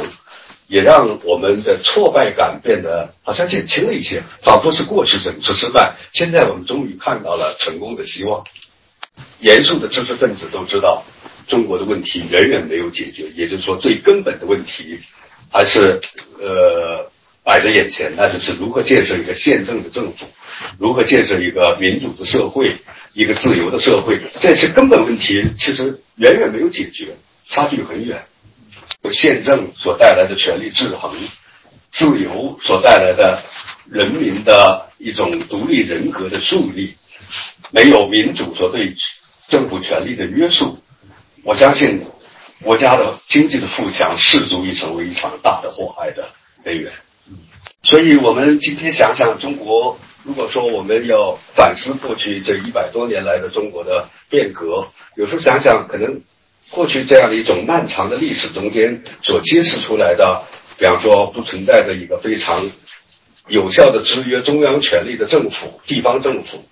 [0.67, 8.43] 也让我们的挫败感变得好像减轻了一些，仿佛是过去整次失败，现在我们终于看到了成功的希望。
[9.39, 11.03] 严肃的知识分子都知道，
[11.47, 14.99] 中国的问题远远没有解决，也就是说，最根本的问题
[15.51, 15.99] 还是
[16.39, 17.11] 呃。
[17.47, 20.25] 摆在眼前，那就是如何建设一个宪政的政府，
[20.79, 22.75] 如何建设一个民主的社会，
[23.13, 24.19] 一个自由的社会。
[24.41, 27.15] 这些根本问题其实远远没有解决，
[27.49, 28.25] 差距很远。
[29.01, 31.13] 有宪政所带来的权力制衡，
[31.91, 33.43] 自由所带来的
[33.89, 36.95] 人民的一种独立人格的树立，
[37.71, 38.95] 没有民主所对
[39.47, 40.79] 政府权力的约束，
[41.43, 42.03] 我相信
[42.63, 46.29] 国家的经济的富强势足以成为一场大的祸害的
[46.63, 46.91] 根源。
[47.83, 56.21] 所以，我们今天想想，中国如果说我们要反思过去这一百多年来的中国的变革，有时候想想，可能
[56.71, 60.43] 过去这样的一种漫长的历史中间所揭示出来的，
[60.77, 62.69] 比方说不存在着一个非常
[63.47, 66.63] 有效的制约中央权力的政府，地方政府，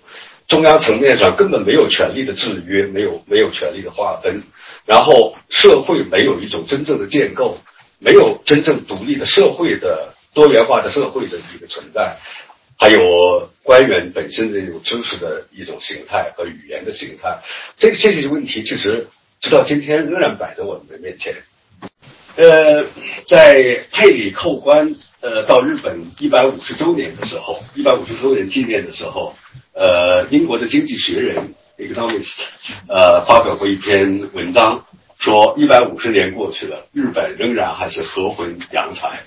[0.48, 4.42] 中央层面上根本没有权力的制约，没有没有权力的划分，
[4.86, 7.58] 然后社会没有一种真正的建构，
[7.98, 10.14] 没有真正独立的社会的。
[10.34, 12.16] 多元化的社会的一个存在，
[12.76, 17.38] 还有官员本身的一种知识的一种形态和语言的形态，
[17.78, 19.06] 这这些问题其实
[19.40, 21.34] 直到今天仍然摆在我们的面前。
[22.36, 22.84] 呃，
[23.28, 29.34] 在佩里扣关呃到日本一百五十周年的时候，一百五十周年纪念的时候，
[29.72, 32.34] 呃，英国的经济学人 Economist
[32.88, 34.84] 呃发表过一篇文章，
[35.18, 39.20] 说一百五十年过去了，日本仍然还是和魂洋财。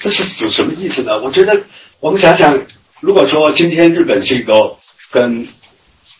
[0.00, 1.20] 这是指什么意思呢？
[1.20, 1.62] 我觉得，
[1.98, 2.62] 我们想想，
[3.00, 4.76] 如果说今天日本是一个
[5.10, 5.48] 跟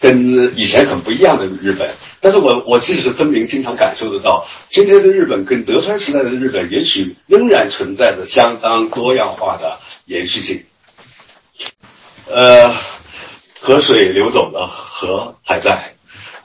[0.05, 10.62] 跟以前很不一样的日本，但是我我其实分明经常感受得到，今天的日本跟德川时代的日本也许仍然存在着相当多样化的延续性。
[12.28, 12.74] 呃，
[13.61, 15.94] 河水流走了，河还在，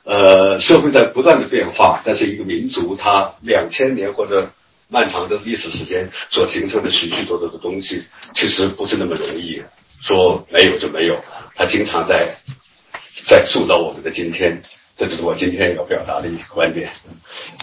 [0.05, 4.51] 呃，社会在不断的变化，但是一个民族它两千年或者。
[4.91, 9.61] 漫长的历史时间所形成的许许多多的东西，其实不是那么容易
[10.01, 11.15] 说没有就没有，
[11.55, 12.35] 它经常在
[13.27, 14.61] 在塑造我们的今天，
[14.97, 16.89] 这就是我今天要表达的一个观点。